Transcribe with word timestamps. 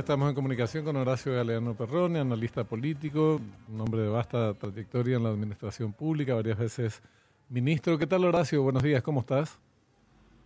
Estamos 0.00 0.30
en 0.30 0.34
comunicación 0.34 0.82
con 0.82 0.96
Horacio 0.96 1.34
Galeano 1.34 1.74
Perrone, 1.74 2.20
analista 2.20 2.64
político, 2.64 3.38
un 3.70 3.80
hombre 3.82 4.00
de 4.00 4.08
vasta 4.08 4.54
trayectoria 4.54 5.18
en 5.18 5.24
la 5.24 5.28
administración 5.28 5.92
pública, 5.92 6.34
varias 6.34 6.58
veces 6.58 7.02
ministro. 7.50 7.98
¿Qué 7.98 8.06
tal 8.06 8.24
Horacio? 8.24 8.62
Buenos 8.62 8.82
días, 8.82 9.02
¿cómo 9.02 9.20
estás? 9.20 9.60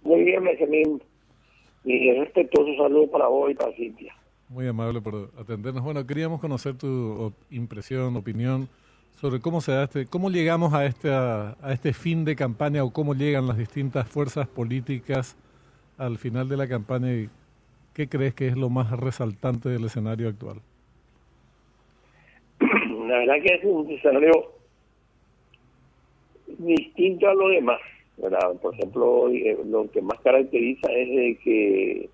Muy 0.02 0.24
bien, 0.24 0.42
Benjamín. 0.42 1.00
Y 1.84 2.10
respetuoso 2.14 2.74
saludo 2.76 3.08
para 3.12 3.28
vos 3.28 3.48
y 3.52 3.54
para 3.54 3.72
Cintia. 3.76 4.12
Muy 4.48 4.66
amable 4.66 5.00
por 5.00 5.30
atendernos. 5.38 5.84
Bueno, 5.84 6.04
queríamos 6.04 6.40
conocer 6.40 6.76
tu 6.76 7.32
impresión, 7.48 8.16
opinión 8.16 8.68
sobre 9.20 9.40
cómo 9.40 9.60
se 9.60 9.70
da 9.70 9.84
este, 9.84 10.06
cómo 10.06 10.30
llegamos 10.30 10.74
a 10.74 10.84
este, 10.84 11.10
a, 11.12 11.56
este 11.70 11.92
fin 11.92 12.24
de 12.24 12.34
campaña 12.34 12.82
o 12.82 12.92
cómo 12.92 13.14
llegan 13.14 13.46
las 13.46 13.56
distintas 13.56 14.08
fuerzas 14.08 14.48
políticas 14.48 15.36
al 15.96 16.18
final 16.18 16.48
de 16.48 16.56
la 16.56 16.66
campaña 16.66 17.12
y 17.12 17.30
qué 17.94 18.08
crees 18.08 18.34
que 18.34 18.48
es 18.48 18.56
lo 18.56 18.68
más 18.68 18.90
resaltante 18.90 19.68
del 19.68 19.84
escenario 19.84 20.28
actual. 20.28 20.60
La 22.60 23.18
verdad 23.18 23.34
que 23.42 23.54
es 23.54 23.64
un 23.64 23.90
escenario 23.90 24.52
distinto 26.58 27.28
a 27.28 27.34
lo 27.34 27.48
demás. 27.48 27.80
¿verdad? 28.16 28.54
Por 28.60 28.74
ejemplo, 28.74 29.28
eh, 29.30 29.58
lo 29.66 29.90
que 29.90 30.00
más 30.00 30.20
caracteriza 30.20 30.92
es 30.92 31.08
de 31.08 31.38
que 31.42 32.08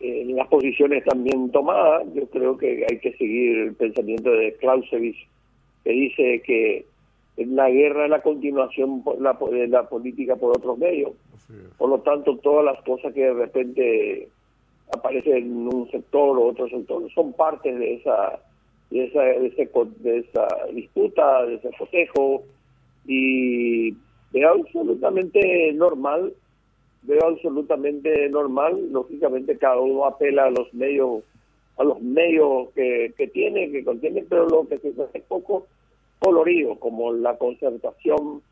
eh, 0.00 0.24
las 0.28 0.48
posiciones 0.48 1.04
también 1.04 1.50
tomadas, 1.50 2.06
yo 2.14 2.26
creo 2.28 2.56
que 2.56 2.86
hay 2.88 2.98
que 2.98 3.12
seguir 3.16 3.58
el 3.58 3.74
pensamiento 3.74 4.30
de 4.30 4.54
Clausewitz, 4.54 5.18
que 5.84 5.90
dice 5.90 6.42
que 6.44 6.86
la 7.36 7.68
guerra 7.68 8.04
es 8.04 8.10
la 8.10 8.22
continuación 8.22 9.02
de 9.04 9.68
la 9.68 9.88
política 9.88 10.36
por 10.36 10.56
otros 10.56 10.78
medios. 10.78 11.12
Por 11.76 11.90
lo 11.90 12.00
tanto, 12.00 12.38
todas 12.38 12.64
las 12.64 12.82
cosas 12.84 13.12
que 13.12 13.20
de 13.20 13.34
repente 13.34 14.28
aparecen 14.94 15.36
en 15.36 15.68
un 15.68 15.90
sector 15.90 16.38
o 16.38 16.46
otro 16.46 16.68
sector 16.68 17.02
son 17.12 17.32
parte 17.32 17.72
de 17.74 17.94
esa 17.94 18.40
de 18.90 19.04
esa, 19.06 19.22
de, 19.22 19.68
de 20.00 20.18
esa 20.18 20.46
disputa, 20.72 21.44
de 21.46 21.54
ese 21.56 21.70
cotejo, 21.76 22.42
y 23.06 23.92
veo 24.32 24.50
absolutamente 24.50 25.72
normal, 25.72 26.32
veo 27.02 27.26
absolutamente 27.26 28.28
normal, 28.28 28.92
lógicamente 28.92 29.58
cada 29.58 29.80
uno 29.80 30.04
apela 30.04 30.44
a 30.44 30.50
los 30.50 30.72
medios, 30.74 31.22
a 31.76 31.84
los 31.84 32.00
medios 32.00 32.68
que, 32.74 33.12
que 33.16 33.26
tiene, 33.28 33.70
que 33.70 33.84
contiene, 33.84 34.24
pero 34.28 34.48
lo 34.48 34.68
que 34.68 34.78
se 34.78 35.02
hace 35.02 35.20
poco 35.20 35.66
colorido, 36.20 36.76
como 36.76 37.12
la 37.12 37.36
concertación 37.36 38.42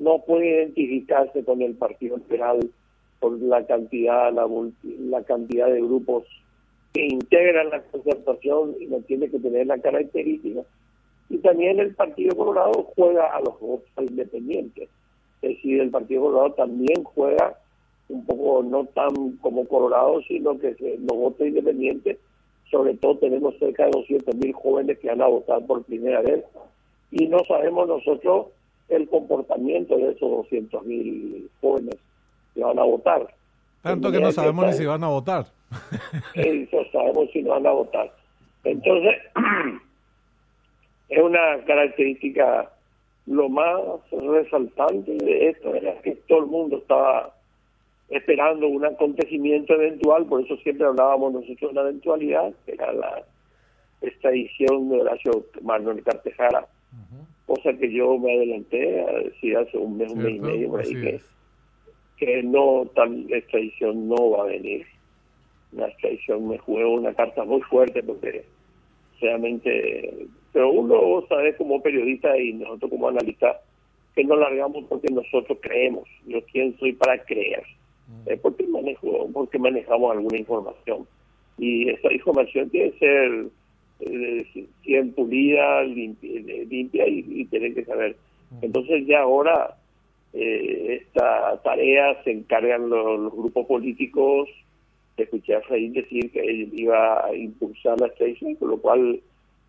no 0.00 0.18
puede 0.26 0.48
identificarse 0.48 1.44
con 1.44 1.62
el 1.62 1.74
Partido 1.74 2.18
Federal 2.28 2.68
por 3.20 3.40
la 3.40 3.64
cantidad, 3.66 4.32
la, 4.32 4.48
la 4.82 5.22
cantidad 5.24 5.68
de 5.68 5.82
grupos 5.82 6.24
que 6.92 7.04
integran 7.06 7.70
la 7.70 7.82
concertación 7.82 8.74
y 8.80 8.86
no 8.86 8.98
tiene 9.02 9.30
que 9.30 9.38
tener 9.38 9.66
la 9.66 9.78
característica 9.78 10.62
y 11.28 11.38
también 11.38 11.78
el 11.78 11.94
Partido 11.94 12.34
Colorado 12.34 12.90
juega 12.96 13.28
a 13.28 13.40
los 13.40 13.58
votos 13.60 13.88
independientes. 13.98 14.88
Es 15.42 15.50
decir, 15.50 15.80
el 15.80 15.90
Partido 15.90 16.22
Colorado 16.22 16.54
también 16.54 17.04
juega 17.04 17.56
un 18.08 18.26
poco, 18.26 18.64
no 18.64 18.84
tan 18.86 19.36
como 19.36 19.64
Colorado, 19.66 20.20
sino 20.22 20.58
que 20.58 20.74
los 20.80 21.16
votos 21.16 21.46
independientes, 21.46 22.18
sobre 22.68 22.94
todo 22.94 23.18
tenemos 23.18 23.56
cerca 23.58 23.84
de 23.84 23.92
200 23.92 24.34
mil 24.34 24.52
jóvenes 24.52 24.98
que 24.98 25.08
van 25.08 25.22
a 25.22 25.28
votar 25.28 25.64
por 25.66 25.84
primera 25.84 26.20
vez 26.20 26.44
y 27.12 27.26
no 27.28 27.38
sabemos 27.46 27.86
nosotros 27.86 28.46
el 28.90 29.08
comportamiento 29.08 29.96
de 29.96 30.10
esos 30.10 30.30
200 30.30 30.84
mil 30.84 31.48
jóvenes 31.60 31.96
que 32.54 32.62
van 32.62 32.78
a 32.78 32.84
votar. 32.84 33.34
Tanto 33.82 34.12
que 34.12 34.20
no 34.20 34.32
sabemos 34.32 34.66
ni 34.66 34.72
si 34.74 34.84
van 34.84 35.04
a 35.04 35.08
votar. 35.08 35.46
Eso 36.34 36.84
sabemos 36.92 37.30
si 37.32 37.42
no 37.42 37.50
van 37.50 37.66
a 37.66 37.70
votar. 37.70 38.12
Entonces, 38.64 39.16
es 41.08 41.22
una 41.22 41.64
característica 41.66 42.70
lo 43.26 43.48
más 43.48 43.80
resaltante 44.10 45.12
de 45.12 45.50
esto 45.50 45.74
era 45.74 45.94
que 46.02 46.16
todo 46.26 46.40
el 46.40 46.46
mundo 46.46 46.78
estaba 46.78 47.32
esperando 48.08 48.66
un 48.66 48.84
acontecimiento 48.84 49.74
eventual, 49.74 50.26
por 50.26 50.44
eso 50.44 50.56
siempre 50.58 50.86
hablábamos 50.86 51.34
nosotros 51.34 51.60
de 51.60 51.66
una 51.68 51.82
eventualidad, 51.82 52.52
que 52.66 52.72
era 52.72 52.92
la 52.92 53.22
extradición 54.02 54.88
de 54.88 55.00
Horacio 55.00 55.44
Manuel 55.62 56.02
Cartejara, 56.02 56.66
cosa 57.50 57.72
que 57.76 57.92
yo 57.92 58.16
me 58.16 58.32
adelanté 58.32 59.00
a 59.00 59.12
decir 59.24 59.56
hace 59.56 59.76
un 59.76 59.98
mes, 59.98 60.12
un 60.12 60.22
mes 60.22 60.36
y 60.36 60.38
medio, 60.38 60.72
que, 60.74 61.20
que, 62.16 62.42
no, 62.44 62.88
tal 62.94 63.26
extradición 63.32 64.08
no 64.08 64.30
va 64.30 64.44
a 64.44 64.46
venir. 64.46 64.86
Una 65.72 65.88
extradición 65.88 66.46
me 66.48 66.58
juego 66.58 66.94
una 66.94 67.12
carta 67.12 67.44
muy 67.44 67.60
fuerte 67.62 68.04
porque 68.04 68.44
realmente 69.20 70.28
pero 70.52 70.70
uno 70.70 71.24
sabe 71.28 71.56
como 71.56 71.82
periodista 71.82 72.38
y 72.38 72.52
nosotros 72.52 72.90
como 72.90 73.08
analistas 73.08 73.56
que 74.14 74.22
no 74.22 74.36
largamos 74.36 74.84
porque 74.88 75.12
nosotros 75.12 75.58
creemos. 75.60 76.08
Yo 76.26 76.38
quién 76.52 76.78
soy 76.78 76.92
para 76.92 77.20
creer. 77.24 77.64
Mm. 78.08 78.40
porque 78.42 78.66
manejo, 78.68 79.28
porque 79.32 79.58
manejamos 79.58 80.12
alguna 80.12 80.38
información. 80.38 81.06
Y 81.58 81.88
esa 81.90 82.12
información 82.12 82.70
tiene 82.70 82.92
que 82.92 82.98
ser 82.98 83.46
eh, 84.00 85.12
pulida, 85.14 85.82
limpia, 85.82 87.06
y, 87.08 87.24
y 87.28 87.44
tiene 87.46 87.74
que 87.74 87.84
saber. 87.84 88.16
Entonces 88.62 89.06
ya 89.06 89.20
ahora 89.20 89.76
eh, 90.32 91.00
esta 91.02 91.60
tarea 91.62 92.22
se 92.24 92.32
encargan 92.32 92.88
los, 92.88 93.32
grupos 93.32 93.66
políticos. 93.66 94.48
Escuché 95.16 95.54
a 95.54 95.60
Freddy 95.62 95.90
decir 95.90 96.30
que 96.32 96.40
él 96.40 96.70
iba 96.72 97.26
a 97.26 97.34
impulsar 97.34 98.00
la 98.00 98.06
extradición, 98.06 98.54
con 98.54 98.70
lo 98.70 98.78
cual 98.78 99.20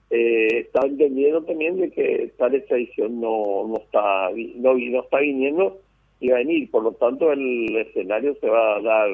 eh, 0.09 0.47
está 0.59 0.85
entendiendo 0.85 1.43
también 1.43 1.77
de 1.77 1.91
que 1.91 2.31
tal 2.37 2.55
extradición 2.55 3.19
no, 3.19 3.67
no 3.67 3.77
está 3.77 4.29
no, 4.55 4.73
no 4.75 5.01
está 5.01 5.19
viniendo 5.19 5.79
y 6.19 6.29
va 6.29 6.35
a 6.35 6.39
venir 6.39 6.69
por 6.69 6.83
lo 6.83 6.91
tanto 6.93 7.31
el 7.31 7.75
escenario 7.77 8.35
se 8.39 8.47
va 8.47 8.77
a 8.77 8.81
dar 8.81 9.09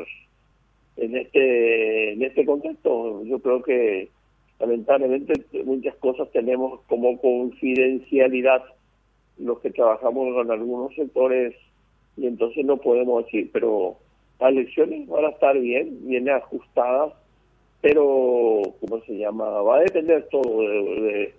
en 0.97 1.15
este 1.15 2.13
en 2.13 2.23
este 2.23 2.45
contexto 2.45 3.23
yo 3.25 3.39
creo 3.39 3.61
que 3.61 4.09
lamentablemente 4.59 5.33
muchas 5.65 5.95
cosas 5.95 6.29
tenemos 6.31 6.81
como 6.87 7.19
confidencialidad 7.19 8.63
los 9.37 9.59
que 9.59 9.71
trabajamos 9.71 10.27
en 10.43 10.51
algunos 10.51 10.95
sectores 10.95 11.55
y 12.15 12.27
entonces 12.27 12.65
no 12.65 12.77
podemos 12.77 13.25
decir 13.25 13.49
pero 13.53 13.97
las 14.39 14.51
elecciones 14.51 15.07
van 15.07 15.25
a 15.25 15.29
estar 15.29 15.57
bien 15.59 16.07
bien 16.07 16.29
ajustadas 16.29 17.13
pero, 17.81 18.61
¿cómo 18.81 19.01
se 19.05 19.17
llama? 19.17 19.45
Va 19.45 19.77
a 19.77 19.81
depender 19.81 20.27
todo 20.31 20.61
de, 20.61 21.33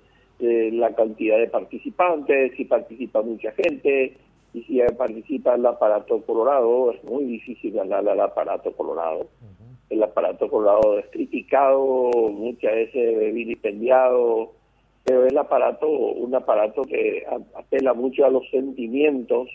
la 0.72 0.94
cantidad 0.94 1.38
de 1.38 1.48
participantes, 1.48 2.52
si 2.56 2.64
participa 2.64 3.22
mucha 3.22 3.50
gente, 3.52 4.16
y 4.54 4.62
si 4.62 4.80
participa 4.96 5.56
el 5.56 5.66
aparato 5.66 6.22
colorado, 6.22 6.92
es 6.92 7.02
muy 7.04 7.24
difícil 7.24 7.72
ganar 7.74 8.08
al 8.08 8.20
aparato 8.20 8.72
colorado. 8.72 9.26
El 9.90 10.02
aparato 10.02 10.48
colorado 10.48 10.98
es 10.98 11.06
criticado, 11.06 12.10
muchas 12.30 12.72
veces 12.72 13.32
vilipendiado, 13.32 14.52
pero 15.04 15.26
el 15.26 15.38
aparato, 15.38 15.88
un 15.88 16.34
aparato 16.34 16.82
que 16.82 17.24
apela 17.54 17.94
mucho 17.94 18.26
a 18.26 18.30
los 18.30 18.48
sentimientos 18.50 19.48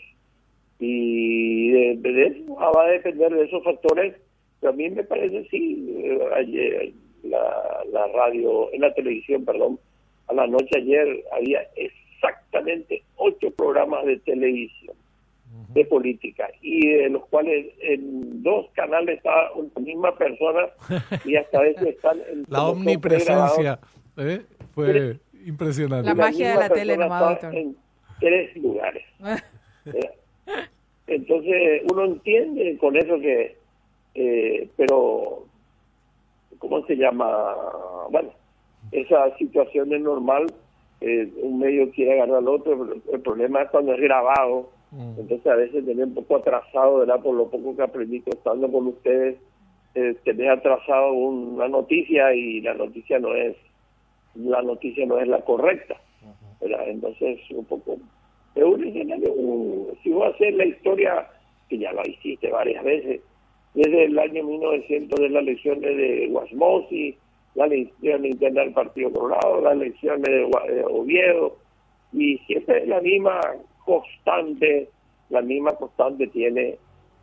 y 0.80 1.70
de 1.70 2.26
eso 2.26 2.54
va 2.56 2.84
a 2.84 2.90
depender 2.90 3.32
de 3.32 3.44
esos 3.44 3.62
factores. 3.62 4.16
También 4.60 4.94
me 4.94 5.04
parece, 5.04 5.46
sí, 5.50 5.94
eh, 5.96 6.18
ayer 6.36 6.92
la, 7.22 7.84
la 7.92 8.06
radio, 8.08 8.72
en 8.72 8.80
la 8.80 8.92
televisión, 8.94 9.44
perdón, 9.44 9.78
a 10.26 10.34
la 10.34 10.46
noche 10.46 10.78
ayer 10.78 11.22
había 11.32 11.60
exactamente 11.76 13.02
ocho 13.16 13.50
programas 13.50 14.04
de 14.06 14.16
televisión 14.18 14.96
de 15.72 15.84
política 15.84 16.48
y 16.60 16.86
de 16.86 17.10
los 17.10 17.26
cuales 17.26 17.66
en 17.80 18.42
dos 18.42 18.66
canales 18.74 19.16
está 19.18 19.30
la 19.74 19.82
misma 19.82 20.16
persona 20.16 20.68
y 21.24 21.36
hasta 21.36 21.58
a 21.58 21.62
veces 21.62 21.86
están 21.96 22.18
en 22.30 22.44
la 22.48 22.66
omnipresencia 22.68 23.78
¿eh? 24.16 24.42
fue 24.74 25.18
impresionante. 25.44 26.08
La 26.08 26.14
magia 26.14 26.52
de 26.52 26.56
la 26.56 26.68
tele 26.68 26.96
doctor. 26.96 27.54
en 27.54 27.76
tres 28.20 28.56
lugares. 28.56 29.04
Entonces 31.06 31.82
uno 31.90 32.04
entiende 32.04 32.78
con 32.78 32.96
eso 32.96 33.18
que 33.20 33.64
eh, 34.14 34.68
pero, 34.76 35.44
¿cómo 36.58 36.86
se 36.86 36.96
llama? 36.96 37.54
Bueno, 38.10 38.30
esa 38.92 39.36
situación 39.36 39.92
es 39.92 40.00
normal, 40.00 40.46
eh, 41.00 41.28
un 41.42 41.58
medio 41.58 41.90
quiere 41.90 42.14
agarrar 42.14 42.38
al 42.38 42.48
otro, 42.48 42.94
el 43.12 43.20
problema 43.20 43.62
es 43.62 43.70
cuando 43.70 43.92
es 43.92 44.00
grabado, 44.00 44.70
mm. 44.94 45.20
entonces 45.20 45.46
a 45.46 45.56
veces 45.56 45.84
tenés 45.84 46.06
un 46.06 46.14
poco 46.14 46.36
atrasado, 46.36 46.98
¿verdad? 46.98 47.20
Por 47.20 47.34
lo 47.34 47.50
poco 47.50 47.76
que 47.76 47.82
aprendí 47.82 48.22
estando 48.26 48.70
con 48.70 48.88
ustedes, 48.88 49.36
eh, 49.94 50.16
tenés 50.24 50.50
atrasado 50.50 51.12
una 51.12 51.68
noticia 51.68 52.34
y 52.34 52.60
la 52.60 52.74
noticia 52.74 53.18
no 53.18 53.34
es 53.34 53.56
la 54.34 54.62
noticia 54.62 55.06
no 55.06 55.18
es 55.18 55.28
la 55.28 55.40
correcta, 55.42 55.96
¿verdad? 56.60 56.88
Entonces, 56.88 57.38
un 57.50 57.64
poco... 57.66 57.96
Es 58.54 58.64
un 58.64 59.96
si 60.02 60.10
vos 60.10 60.34
haces 60.34 60.54
la 60.54 60.64
historia, 60.64 61.28
que 61.68 61.78
ya 61.78 61.92
la 61.92 62.06
hiciste 62.06 62.50
varias 62.50 62.84
veces, 62.84 63.20
desde 63.74 64.04
el 64.04 64.18
año 64.18 64.44
1900 64.44 65.20
de 65.20 65.28
las 65.28 65.42
elecciones 65.42 65.96
de 65.96 66.28
Wasmosy 66.30 67.16
la 67.54 67.66
elección 67.66 68.24
interna 68.24 68.62
del 68.62 68.72
Partido 68.72 69.12
Colorado, 69.12 69.60
la 69.60 69.72
elección 69.72 70.20
de 70.22 70.44
Oviedo, 70.90 71.56
y 72.12 72.38
siempre 72.38 72.86
la 72.86 73.00
misma 73.00 73.40
constante, 73.84 74.88
la 75.30 75.42
misma 75.42 75.74
constante 75.74 76.26
tiene, 76.28 76.78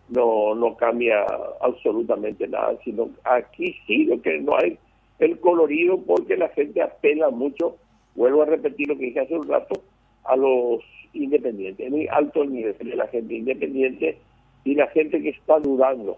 no, 0.09 0.55
no 0.55 0.75
cambia 0.75 1.25
absolutamente 1.61 2.47
nada, 2.47 2.75
sino 2.83 3.09
aquí 3.23 3.75
sí 3.85 4.05
lo 4.05 4.21
que 4.21 4.39
no 4.39 4.57
hay 4.57 4.77
el 5.21 5.39
colorido 5.39 5.99
porque 6.01 6.35
la 6.35 6.49
gente 6.49 6.81
apela 6.81 7.29
mucho, 7.29 7.77
vuelvo 8.15 8.41
a 8.41 8.47
repetir 8.47 8.87
lo 8.87 8.97
que 8.97 9.05
dije 9.05 9.19
hace 9.19 9.37
un 9.37 9.47
rato, 9.47 9.81
a 10.23 10.35
los 10.35 10.83
independientes, 11.13 11.89
muy 11.91 12.07
alto 12.07 12.41
el 12.41 12.53
nivel 12.53 12.75
de 12.77 12.95
la 12.95 13.07
gente 13.07 13.35
independiente 13.35 14.17
y 14.63 14.75
la 14.75 14.87
gente 14.87 15.21
que 15.21 15.29
está 15.29 15.59
dudando. 15.59 16.17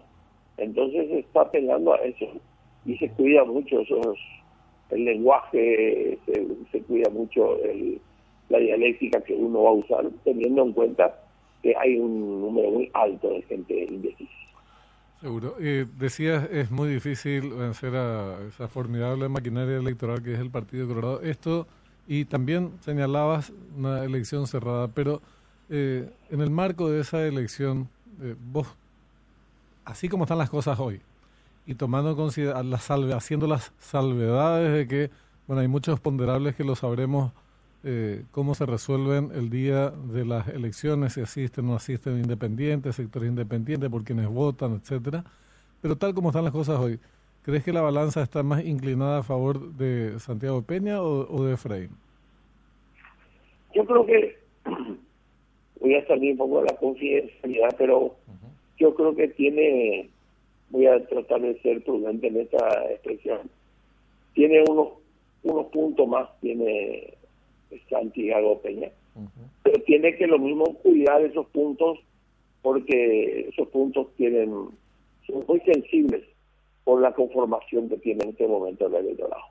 Entonces 0.56 1.08
se 1.08 1.18
está 1.18 1.42
apelando 1.42 1.92
a 1.92 1.98
eso 1.98 2.26
y 2.86 2.96
se 2.96 3.10
cuida 3.10 3.44
mucho 3.44 3.80
esos, 3.80 4.18
el 4.90 5.04
lenguaje, 5.04 6.18
se, 6.72 6.80
cuida 6.82 7.10
mucho 7.10 7.58
la 8.48 8.58
dialéctica 8.58 9.20
que 9.22 9.34
uno 9.34 9.62
va 9.62 9.70
a 9.70 9.74
usar, 9.74 10.10
teniendo 10.24 10.62
en 10.62 10.72
cuenta 10.72 11.14
que 11.62 11.74
hay 11.76 11.98
un 11.98 12.40
número 12.42 12.70
muy 12.70 12.90
alto 12.92 13.30
de 13.30 13.42
gente 13.42 13.84
indecisa. 13.84 14.30
Seguro. 15.20 15.54
Eh, 15.58 15.86
decías, 15.98 16.50
es 16.52 16.70
muy 16.70 16.88
difícil 16.90 17.50
vencer 17.54 17.96
a 17.96 18.46
esa 18.46 18.68
formidable 18.68 19.28
maquinaria 19.30 19.78
electoral 19.78 20.22
que 20.22 20.34
es 20.34 20.38
el 20.38 20.50
Partido 20.50 20.86
Colorado. 20.86 21.22
Esto, 21.22 21.66
y 22.06 22.26
también 22.26 22.72
señalabas 22.80 23.50
una 23.74 24.04
elección 24.04 24.46
cerrada, 24.46 24.88
pero 24.88 25.22
eh, 25.70 26.10
en 26.30 26.42
el 26.42 26.50
marco 26.50 26.90
de 26.90 27.00
esa 27.00 27.26
elección, 27.26 27.88
eh, 28.20 28.34
vos, 28.52 28.68
así 29.86 30.10
como 30.10 30.24
están 30.24 30.36
las 30.36 30.50
cosas 30.50 30.78
hoy, 30.78 31.00
y 31.66 31.74
tomando 31.74 32.30
salve, 32.78 33.14
haciendo 33.14 33.46
las 33.46 33.72
salvedades 33.78 34.74
de 34.74 34.86
que, 34.86 35.10
bueno, 35.46 35.62
hay 35.62 35.68
muchos 35.68 36.00
ponderables 36.00 36.54
que 36.54 36.64
lo 36.64 36.76
sabremos 36.76 37.32
eh, 37.86 38.24
cómo 38.30 38.54
se 38.54 38.64
resuelven 38.64 39.30
el 39.34 39.50
día 39.50 39.90
de 39.90 40.24
las 40.24 40.48
elecciones, 40.48 41.12
si 41.12 41.20
asisten 41.20 41.66
o 41.66 41.68
no 41.68 41.74
asisten 41.76 42.16
independientes, 42.18 42.96
sectores 42.96 43.28
independientes, 43.28 43.90
por 43.90 44.04
quienes 44.04 44.26
votan, 44.26 44.80
etcétera. 44.80 45.22
Pero 45.82 45.96
tal 45.96 46.14
como 46.14 46.30
están 46.30 46.44
las 46.44 46.52
cosas 46.52 46.80
hoy, 46.80 46.98
¿crees 47.42 47.62
que 47.62 47.74
la 47.74 47.82
balanza 47.82 48.22
está 48.22 48.42
más 48.42 48.64
inclinada 48.64 49.18
a 49.18 49.22
favor 49.22 49.74
de 49.74 50.18
Santiago 50.18 50.62
Peña 50.62 51.02
o, 51.02 51.44
de 51.44 51.54
Efraín? 51.54 51.90
Yo 53.74 53.84
creo 53.84 54.06
que 54.06 54.38
voy 55.80 55.94
a 55.94 56.06
salir 56.06 56.32
un 56.32 56.38
poco 56.38 56.60
de 56.60 56.66
la 56.70 56.76
confidencialidad, 56.76 57.74
pero 57.76 58.16
yo 58.78 58.94
creo 58.94 59.14
que 59.14 59.28
tiene 59.28 60.08
voy 60.70 60.86
a 60.86 61.06
tratar 61.06 61.42
de 61.42 61.60
ser 61.60 61.84
prudente 61.84 62.28
en 62.28 62.40
esta 62.40 62.90
expresión. 62.90 63.50
Tiene 64.32 64.64
unos, 64.68 64.88
unos 65.42 65.66
puntos 65.66 66.08
más, 66.08 66.28
tiene 66.40 67.14
Santiago 67.88 68.60
Peña, 68.60 68.90
pero 69.62 69.82
tiene 69.82 70.16
que 70.16 70.26
lo 70.26 70.38
mismo 70.38 70.64
cuidar 70.82 71.22
esos 71.22 71.46
puntos 71.46 71.98
porque 72.62 73.48
esos 73.50 73.68
puntos 73.68 74.08
tienen 74.16 74.50
son 75.26 75.44
muy 75.46 75.60
sensibles 75.60 76.22
por 76.84 77.00
la 77.00 77.12
conformación 77.12 77.88
que 77.88 77.96
tiene 77.98 78.24
en 78.24 78.30
este 78.30 78.46
momento 78.46 78.86
el 78.86 78.94
electorado. 78.94 79.42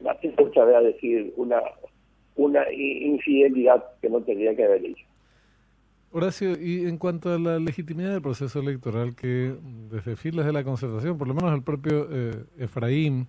La 0.00 0.12
a 0.12 0.80
decir 0.80 1.32
una 1.36 1.60
una 2.38 2.72
infidelidad 2.72 3.84
que 4.00 4.08
no 4.08 4.20
tendría 4.22 4.54
que 4.54 4.64
haber 4.64 4.84
hecho. 4.84 5.04
Horacio, 6.10 6.52
y 6.58 6.86
en 6.86 6.96
cuanto 6.96 7.34
a 7.34 7.38
la 7.38 7.58
legitimidad 7.58 8.12
del 8.12 8.22
proceso 8.22 8.60
electoral, 8.60 9.14
que 9.14 9.54
desde 9.90 10.16
filas 10.16 10.46
de 10.46 10.52
la 10.52 10.64
concertación, 10.64 11.18
por 11.18 11.28
lo 11.28 11.34
menos 11.34 11.52
el 11.52 11.62
propio 11.62 12.08
eh, 12.10 12.44
Efraín, 12.58 13.26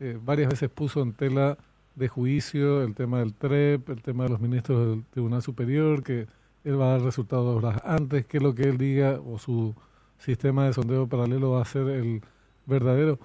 eh, 0.00 0.18
varias 0.20 0.50
veces 0.50 0.68
puso 0.68 1.00
en 1.00 1.14
tela 1.14 1.56
de 1.94 2.08
juicio 2.08 2.82
el 2.82 2.94
tema 2.94 3.18
del 3.18 3.34
TREP, 3.34 3.88
el 3.90 4.02
tema 4.02 4.24
de 4.24 4.30
los 4.30 4.40
ministros 4.40 4.86
del 4.86 5.04
Tribunal 5.06 5.42
Superior, 5.42 6.02
que 6.02 6.26
él 6.64 6.80
va 6.80 6.86
a 6.86 6.92
dar 6.92 7.02
resultados 7.02 7.56
horas 7.56 7.80
antes 7.84 8.26
que 8.26 8.40
lo 8.40 8.54
que 8.54 8.62
él 8.62 8.78
diga 8.78 9.20
o 9.24 9.38
su 9.38 9.74
sistema 10.18 10.66
de 10.66 10.72
sondeo 10.72 11.06
paralelo 11.06 11.52
va 11.52 11.62
a 11.62 11.64
ser 11.64 11.88
el 11.88 12.20
verdadero. 12.66 13.18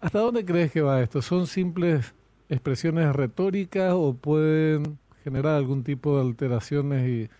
¿Hasta 0.00 0.18
dónde 0.18 0.44
crees 0.44 0.72
que 0.72 0.82
va 0.82 1.00
esto? 1.00 1.22
¿Son 1.22 1.46
simples 1.46 2.14
expresiones 2.48 3.14
retóricas 3.14 3.92
o 3.94 4.14
pueden 4.14 4.98
generar 5.22 5.54
algún 5.54 5.84
tipo 5.84 6.16
de 6.16 6.22
alteraciones 6.22 7.08
y 7.08 7.30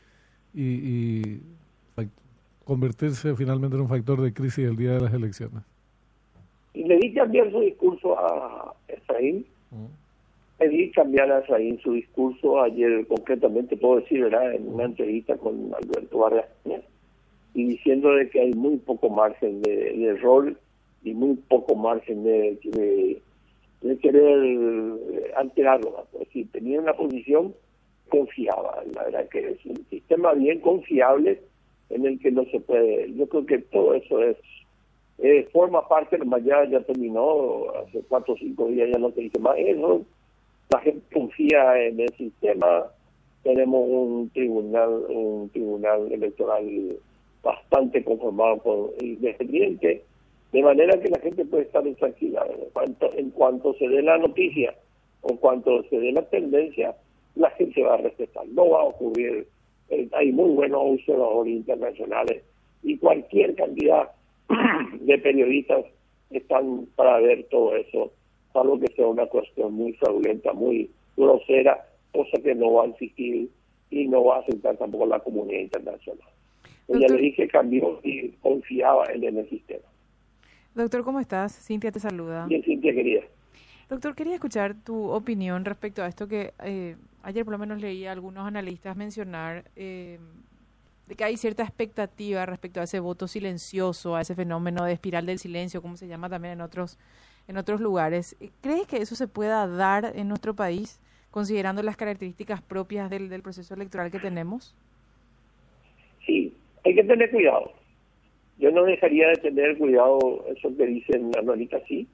y, 0.55 1.41
convertirse 2.65 3.35
finalmente 3.35 3.75
en 3.77 3.83
un 3.83 3.89
factor 3.89 4.21
de 4.21 4.33
crisis 4.33 4.65
el 4.65 4.77
día 4.77 4.93
de 4.93 5.01
las 5.01 5.13
elecciones. 5.13 5.65
Y 6.75 6.85
le 6.85 6.97
di 6.99 7.13
cambiar 7.13 7.51
su 7.51 7.61
discurso 7.61 8.17
a 8.19 8.73
Efraín. 8.87 9.45
Le 9.71 9.79
di 10.69 10.91
cambiar 10.91 11.31
a 11.31 11.41
Efraín 11.41 11.79
su 11.81 11.93
discurso 11.93 12.63
ayer, 12.63 13.07
concretamente 13.07 13.77
puedo 13.77 14.01
decir, 14.01 14.23
¿verdad? 14.25 14.55
en 14.55 14.69
una 14.69 14.85
entrevista 14.85 15.37
con 15.37 15.73
Alberto 15.75 16.19
Vargas 16.19 16.47
y 17.55 17.65
diciendo 17.67 18.15
de 18.15 18.29
que 18.31 18.41
hay 18.41 18.53
muy 18.55 18.79
poco 18.79 19.11
margen 19.11 19.63
de, 19.63 20.07
error 20.07 20.57
y 21.05 21.13
muy 21.15 21.37
poco 21.49 21.75
margen 21.75 22.25
de, 22.25 22.59
de, 23.83 23.99
querer 23.99 25.33
alterarlo. 25.37 26.07
Pues, 26.13 26.29
si 26.33 26.45
tenía 26.47 26.81
una 26.81 26.95
posición 26.95 27.55
confiaba. 28.13 28.83
La 28.95 29.05
verdad 29.05 29.29
que 29.29 29.53
es 29.53 29.67
un 29.67 29.85
sistema 29.89 30.35
bien 30.35 30.61
confiable 30.61 31.41
en 31.89 32.07
el 32.07 32.19
que 32.21 32.31
no 32.31 32.45
se 32.45 32.61
puede. 32.61 33.13
Yo 33.15 33.27
creo 33.27 33.47
que 33.47 33.59
todo 33.59 33.95
eso 33.95 34.23
es 34.23 34.37
eh, 35.19 35.49
forma 35.53 35.87
parte, 35.89 36.19
ya 36.45 36.65
ya 36.65 36.81
terminó, 36.81 37.71
hace 37.83 38.03
cuatro 38.09 38.35
o 38.35 38.37
cinco 38.37 38.67
días 38.67 38.91
ya 38.93 38.99
no 38.99 39.11
se 39.13 39.23
dice 39.23 39.39
más 39.39 39.57
eso. 39.59 40.05
La 40.73 40.81
gente 40.81 41.03
confía 41.13 41.87
en 41.87 42.01
el 42.01 42.09
sistema. 42.17 42.87
Tenemos 43.43 43.87
un 43.87 44.31
tribunal, 44.31 45.05
un 45.11 45.51
tribunal 45.51 46.11
electoral 46.11 46.65
bastante 47.43 48.03
conformado 48.03 48.57
por 48.59 48.95
independiente, 49.03 50.03
de 50.51 50.63
manera 50.63 50.99
que 50.99 51.11
la 51.11 51.19
gente 51.19 51.45
puede 51.45 51.65
estar 51.65 51.83
tranquila. 51.99 52.47
En 52.49 52.71
cuanto, 52.71 53.13
en 53.15 53.31
cuanto 53.31 53.75
se 53.75 53.87
dé 53.87 54.01
la 54.01 54.17
noticia 54.17 54.75
o 55.21 55.37
cuanto 55.37 55.83
se 55.91 56.01
dé 56.01 56.11
la 56.13 56.23
tendencia, 56.23 56.97
la 57.35 57.51
gente 57.51 57.83
va 57.83 57.95
a 57.95 57.99
respetar. 57.99 58.47
No 58.49 58.71
va 58.71 58.81
a 58.81 58.85
ocurrir. 58.85 59.47
Eh, 59.91 60.09
hay 60.13 60.33
muy 60.33 60.53
buenos 60.53 60.81
observadores 60.83 61.53
internacionales 61.53 62.43
y 62.83 62.97
cualquier 62.97 63.55
cantidad 63.57 64.11
de 65.01 65.19
periodistas 65.19 65.85
están 66.31 66.87
para 66.97 67.21
ver 67.21 67.45
todo 67.51 67.77
eso, 67.77 68.11
salvo 68.53 68.79
que 68.79 68.93
sea 68.95 69.07
una 69.07 69.27
cuestión 69.27 69.75
muy 69.75 69.93
fraudulenta, 69.95 70.53
muy 70.53 70.91
grosera, 71.17 71.87
cosa 72.13 72.43
que 72.43 72.55
no 72.55 72.75
va 72.75 72.85
a 72.85 72.87
existir 72.89 73.49
y 73.91 74.09
no 74.09 74.25
va 74.25 74.37
a 74.37 74.41
aceptar 74.41 74.77
tampoco 74.77 75.07
la 75.07 75.21
comunidad 75.21 75.61
internacional. 75.61 76.29
Ella 76.89 77.07
le 77.09 77.23
dije 77.23 77.49
cambió 77.49 78.01
y 78.03 78.29
confiaba 78.43 79.07
en 79.13 79.25
el 79.25 79.49
sistema. 79.49 79.85
Doctor, 80.75 81.05
¿cómo 81.05 81.21
estás? 81.21 81.53
Cintia 81.67 81.93
te 81.93 82.01
saluda. 82.01 82.47
Bien, 82.47 82.63
Cintia, 82.63 82.93
querida. 82.95 83.23
Doctor, 83.89 84.15
quería 84.15 84.35
escuchar 84.35 84.75
tu 84.75 85.11
opinión 85.11 85.65
respecto 85.65 86.03
a 86.03 86.07
esto 86.07 86.27
que 86.27 86.55
eh, 86.65 86.97
ayer 87.23 87.45
por 87.45 87.53
lo 87.53 87.59
menos 87.59 87.81
leí 87.81 88.07
a 88.07 88.13
algunos 88.13 88.47
analistas 88.47 88.97
mencionar 88.97 89.65
eh, 89.77 90.19
de 91.07 91.15
que 91.15 91.25
hay 91.25 91.37
cierta 91.37 91.63
expectativa 91.63 92.47
respecto 92.47 92.81
a 92.81 92.85
ese 92.85 93.01
voto 93.01 93.29
silencioso, 93.29 94.17
a 94.17 94.23
ese 94.23 94.35
fenómeno 94.35 94.85
de 94.85 94.93
espiral 94.93 95.27
del 95.27 95.39
silencio, 95.39 95.83
como 95.83 95.99
se 95.99 96.09
llama 96.09 96.31
también 96.31 96.55
en 96.55 96.61
otros 96.63 96.99
en 97.49 97.57
otros 97.57 97.81
lugares. 97.81 98.37
¿Crees 98.61 98.87
que 98.87 98.99
eso 98.99 99.15
se 99.15 99.29
pueda 99.29 99.67
dar 99.67 100.13
en 100.15 100.29
nuestro 100.29 100.55
país, 100.55 101.01
considerando 101.31 101.83
las 101.83 101.97
características 101.97 102.63
propias 102.63 103.11
del, 103.11 103.43
proceso 103.43 103.75
electoral 103.75 104.11
que 104.11 104.19
tenemos? 104.19 104.75
Sí, 106.27 106.55
hay 106.85 106.95
que 106.95 107.05
tener 107.05 107.31
cuidado. 107.31 107.73
Yo 108.59 108.71
no 108.71 108.85
dejaría 108.85 109.29
de 109.29 109.37
tener 109.37 109.77
cuidado 109.79 110.45
eso 110.55 110.77
que 110.77 110.87
dicen 110.87 111.33
analistas, 111.37 111.83
sí. 111.89 112.07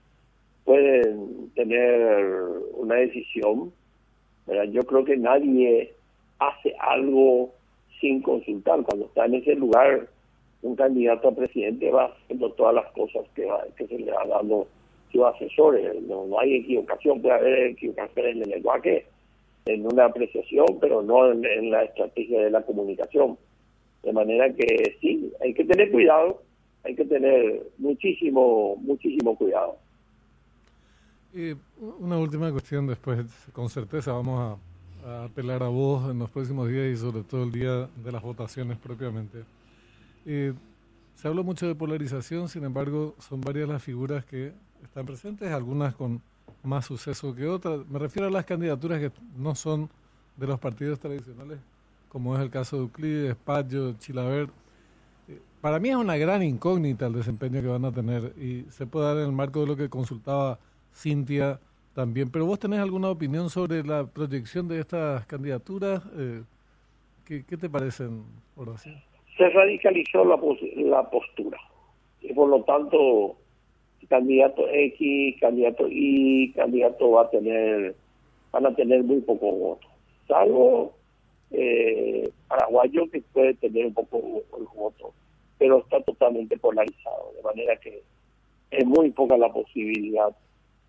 Pueden 0.65 1.51
tener 1.55 2.35
una 2.75 2.97
decisión 2.97 3.73
yo 4.71 4.83
creo 4.85 5.05
que 5.05 5.17
nadie 5.17 5.93
hace 6.39 6.75
algo 6.81 7.53
sin 8.01 8.23
consultar. 8.23 8.83
Cuando 8.83 9.07
está 9.07 9.27
en 9.27 9.35
ese 9.35 9.55
lugar, 9.55 10.09
un 10.63 10.77
candidato 10.77 11.29
a 11.29 11.35
presidente 11.35 11.91
va 11.91 12.07
haciendo 12.07 12.51
todas 12.53 12.75
las 12.75 12.87
cosas 12.93 13.25
que, 13.35 13.47
que 13.77 13.87
se 13.87 13.99
le 13.99 14.11
va 14.11 14.27
dando 14.27 14.67
sus 15.13 15.23
asesores. 15.25 16.01
No, 16.03 16.27
hay 16.39 16.57
equivocación, 16.57 17.21
puede 17.21 17.35
haber 17.35 17.59
equivocación 17.69 18.27
en 18.27 18.43
el 18.43 18.51
lenguaje, 18.51 19.07
en 19.67 19.87
una 19.87 20.07
apreciación, 20.07 20.67
pero 20.81 21.03
no 21.03 21.31
en, 21.31 21.71
la 21.71 21.85
estrategia 21.85 22.43
de 22.43 22.51
la 22.51 22.63
comunicación. 22.63 23.39
De 24.03 24.13
manera 24.13 24.53
que 24.55 24.97
sí, 25.01 25.33
hay 25.43 25.55
que 25.55 25.65
tener 25.65 25.91
cuidado, 25.91 26.43
hay 26.85 26.95
que 26.95 27.05
tener 27.05 27.63
muchísimo, 27.79 28.77
muchísimo 28.77 29.37
cuidado. 29.37 29.77
Y 31.35 31.55
una 32.01 32.19
última 32.19 32.51
cuestión 32.51 32.87
después, 32.87 33.27
con 33.53 33.69
certeza 33.69 34.13
vamos 34.13 34.59
a, 35.05 35.25
apelar 35.25 35.63
a 35.63 35.69
vos 35.69 36.11
en 36.11 36.19
los 36.19 36.31
próximos 36.31 36.69
días 36.69 36.87
y 36.93 36.97
sobre 36.97 37.23
todo 37.23 37.45
el 37.45 37.53
día 37.53 37.89
de 38.05 38.13
las 38.13 38.23
votaciones 38.23 38.77
propiamente. 38.79 39.45
se 40.25 41.29
habló 41.29 41.45
mucho 41.45 41.67
de 41.67 41.75
polarización, 41.75 42.49
sin 42.49 42.65
embargo, 42.65 43.15
son 43.19 43.41
varias 43.41 43.69
las 43.69 43.83
figuras 43.83 44.25
que 44.27 44.53
están 44.83 45.07
presentes, 45.07 45.51
algunas 45.51 45.95
con 45.95 46.21
más 46.63 46.87
suceso 46.87 47.35
que 47.35 47.47
otras. 47.47 47.87
Me 47.89 47.99
refiero 47.99 48.29
a 48.29 48.31
las 48.31 48.45
candidaturas 48.45 49.01
que 49.01 49.11
no 49.37 49.55
son 49.55 49.89
de 50.37 50.47
los 50.47 50.59
partidos 50.59 50.99
tradicionales, 50.99 51.59
como 52.09 52.37
es 52.37 52.43
el 52.43 52.51
caso 52.51 52.77
de 52.77 52.83
Euclides, 52.83 53.37
Paggio, 53.37 53.95
Chilaver. 53.99 54.49
Eh, 55.29 55.39
para 55.61 55.79
mí 55.79 55.89
es 55.91 55.97
una 55.97 56.17
gran 56.17 56.43
incógnita 56.43 57.07
el 57.07 57.15
desempeño 57.15 57.61
que 57.61 57.69
van 57.69 57.85
a 57.85 57.93
tener 57.93 58.33
y 58.39 58.63
se 58.71 58.87
puede 58.87 59.07
dar 59.07 59.17
en 59.19 59.25
el 59.25 59.33
marco 59.33 59.61
de 59.61 59.67
lo 59.67 59.77
que 59.77 59.89
consultaba 59.89 60.59
Cintia 60.95 61.59
también. 61.95 62.31
Pero 62.31 62.47
vos 62.47 62.59
tenés 62.59 62.81
alguna 62.81 63.11
opinión 63.11 63.51
sobre 63.51 63.83
la 63.83 64.07
proyección 64.07 64.69
de 64.69 64.81
estas 64.81 65.27
candidaturas? 65.27 66.03
Eh, 66.17 66.43
¿qué, 67.25 67.45
¿qué, 67.45 67.57
te 67.57 67.69
parecen, 67.69 68.23
Horacio? 68.57 68.93
Se 69.37 69.49
radicalizó 69.49 70.25
la, 70.25 70.37
la 70.77 71.11
postura 71.11 71.59
y 72.21 72.33
por 72.33 72.49
lo 72.49 72.63
tanto 72.63 73.37
candidato 74.09 74.67
X, 74.69 75.41
candidato 75.41 75.87
Y, 75.89 76.53
candidato 76.55 77.11
va 77.11 77.23
a 77.23 77.31
tener, 77.31 77.95
van 78.53 78.67
a 78.67 78.75
tener 78.75 79.03
muy 79.05 79.21
pocos 79.21 79.59
votos. 79.59 79.91
Salvo 80.27 80.93
eh, 81.51 82.31
paraguayo 82.49 83.11
que 83.11 83.21
puede 83.33 83.55
tener 83.55 83.87
un 83.87 83.95
poco 83.95 84.43
el 84.59 84.65
voto, 84.75 85.13
pero 85.59 85.79
está 85.79 86.01
totalmente 86.03 86.59
polarizado, 86.59 87.33
de 87.37 87.43
manera 87.43 87.77
que 87.77 88.03
es 88.71 88.87
muy 88.87 89.11
poca 89.11 89.37
la 89.37 89.53
posibilidad 89.53 90.35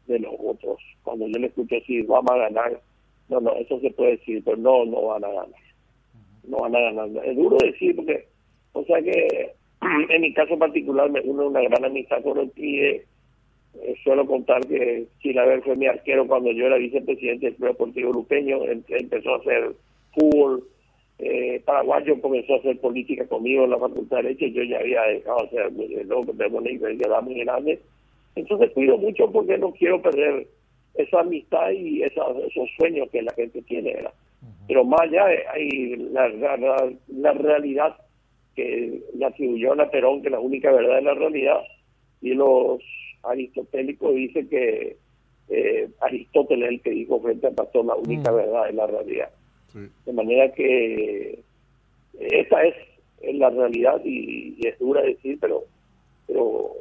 de 0.08 0.20
los 0.20 0.38
votos. 0.38 0.82
Cuando 1.04 1.28
yo 1.28 1.40
le 1.40 1.48
escucho 1.48 1.76
decir 1.76 2.06
vamos 2.08 2.32
a 2.32 2.38
ganar, 2.38 2.82
no, 3.30 3.40
no, 3.40 3.54
eso 3.54 3.80
se 3.80 3.92
puede 3.92 4.18
decir, 4.18 4.42
pero 4.44 4.58
no, 4.58 4.86
no 4.86 5.02
van 5.04 5.24
a 5.24 5.28
ganar. 5.28 5.62
No 6.44 6.58
van 6.58 6.76
a 6.76 6.80
ganar. 6.80 7.26
Es 7.26 7.38
duro 7.38 7.58
decir 7.58 7.96
porque, 7.96 8.28
o 8.74 8.84
sea 8.86 9.02
que 9.02 9.54
en 10.10 10.22
mi 10.22 10.34
caso 10.34 10.58
particular 10.58 11.10
me 11.10 11.22
une 11.22 11.46
una 11.46 11.62
gran 11.62 11.86
amistad 11.86 12.22
con 12.24 12.40
el 12.40 12.50
PIE. 12.50 13.06
Eh, 13.82 13.96
suelo 14.04 14.26
contar 14.26 14.66
que 14.66 15.06
Chilaver 15.20 15.62
fue 15.62 15.76
mi 15.76 15.86
arquero 15.86 16.28
cuando 16.28 16.52
yo 16.52 16.66
era 16.66 16.78
vicepresidente 16.78 17.48
del 17.48 17.56
Club 17.56 17.70
Deportivo 17.70 18.12
Lupeño, 18.12 18.66
empezó 18.66 19.36
a 19.36 19.38
hacer 19.38 19.72
fútbol 20.14 20.64
eh, 21.20 21.62
paraguayo, 21.64 22.20
comenzó 22.20 22.56
a 22.56 22.58
hacer 22.58 22.80
política 22.80 23.28
conmigo 23.28 23.66
en 23.66 23.72
la 23.72 23.78
Facultad 23.78 24.18
de 24.18 24.24
Derecho, 24.24 24.48
yo 24.48 24.64
ya 24.64 24.80
había 24.80 25.02
dejado 25.04 25.48
de 25.52 25.64
hacer, 25.64 25.72
no, 26.08 26.26
tenemos 26.26 26.62
una 26.62 26.70
diferencia 26.70 27.22
muy 27.22 27.40
grande. 27.42 27.80
Entonces 28.36 28.72
cuido 28.72 28.98
mucho 28.98 29.32
porque 29.32 29.58
no 29.58 29.72
quiero 29.72 30.02
perder 30.02 30.48
esa 30.96 31.20
amistad 31.20 31.72
y 31.72 32.02
esos 32.04 32.70
sueños 32.76 33.10
que 33.12 33.22
la 33.22 33.34
gente 33.34 33.62
tiene, 33.62 33.94
¿verdad? 33.94 34.14
Pero 34.68 34.84
más 34.84 35.02
allá 35.02 35.26
hay 35.54 35.96
la, 36.12 36.28
la, 36.30 36.92
la 37.08 37.34
realidad 37.34 37.96
que 38.60 39.02
le 39.16 39.26
atribuyó 39.26 39.80
a 39.80 39.90
Perón 39.90 40.22
que 40.22 40.30
la 40.30 40.40
única 40.40 40.72
verdad 40.72 40.98
es 40.98 41.04
la 41.06 41.14
realidad 41.14 41.62
y 42.22 42.34
los 42.34 42.82
aristotélicos 43.24 44.14
dicen 44.14 44.50
que 44.50 44.98
eh, 45.50 45.90
Aristóteles 46.02 46.66
es 46.66 46.74
el 46.76 46.82
que 46.82 46.90
dijo 46.92 47.22
frente 47.22 47.48
al 47.48 47.56
pastor 47.56 47.86
la 47.86 47.96
única 47.96 48.32
mm. 48.32 48.36
verdad 48.36 48.70
es 48.70 48.76
la 48.76 48.88
realidad. 48.88 49.30
De 50.06 50.14
manera 50.14 50.52
que 50.52 51.40
esta 52.20 52.64
es, 52.64 52.76
la 53.36 53.50
realidad 53.50 54.02
y, 54.04 54.58
es 54.66 54.78
dura 54.80 55.02
decir, 55.04 55.38
pero 55.40 55.64
pero 56.28 56.72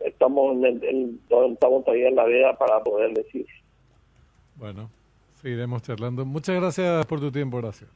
estamos 0.00 0.56
en, 0.64 1.20
estamos 1.52 1.84
todavía 1.84 2.08
en 2.08 2.16
la 2.16 2.24
veda 2.24 2.58
para 2.58 2.82
poder 2.82 3.12
decir. 3.12 3.46
Bueno, 4.56 4.90
seguiremos 5.34 5.82
charlando. 5.82 6.24
Muchas 6.24 6.56
gracias 6.56 7.06
por 7.06 7.20
tu 7.20 7.30
tiempo, 7.30 7.58
Horacio. 7.58 7.86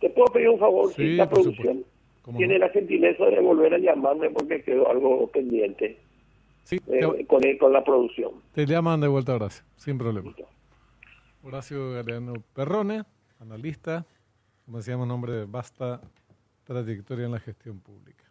¿Te 0.00 0.08
puedo 0.08 0.32
pedir 0.32 0.48
un 0.48 0.58
favor? 0.58 0.92
Sí, 0.92 1.16
la 1.16 1.28
producción 1.28 1.84
tiene 2.36 2.58
la 2.58 2.68
gentileza 2.70 3.24
de 3.26 3.40
volver 3.40 3.74
a 3.74 3.78
llamarme 3.78 4.30
porque 4.30 4.62
quedó 4.62 4.90
algo 4.90 5.26
pendiente 5.28 5.98
sí, 6.64 6.80
eh, 6.88 7.26
con, 7.26 7.42
con 7.58 7.72
la 7.72 7.84
producción. 7.84 8.32
Te 8.52 8.66
llaman 8.66 9.00
de 9.00 9.08
vuelta, 9.08 9.34
Horacio, 9.34 9.64
sin 9.76 9.98
problema. 9.98 10.34
Horacio 11.42 11.92
Galeano 11.92 12.34
Perrone, 12.54 13.02
analista, 13.40 14.06
como 14.66 14.78
decíamos, 14.78 15.08
nombre 15.08 15.32
de 15.32 15.44
vasta 15.46 16.00
trayectoria 16.64 17.24
en 17.24 17.32
la 17.32 17.40
gestión 17.40 17.80
pública. 17.80 18.24